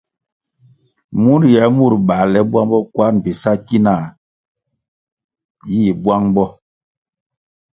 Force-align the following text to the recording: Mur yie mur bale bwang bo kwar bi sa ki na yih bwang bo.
Mur 1.21 1.41
yie 1.51 1.63
mur 1.77 1.93
bale 2.07 2.39
bwang 2.49 2.69
bo 2.71 2.79
kwar 2.93 3.13
bi 3.23 3.31
sa 3.41 3.51
ki 3.65 3.77
na 3.85 3.93
yih 5.71 5.93
bwang 6.03 6.25
bo. 6.35 6.45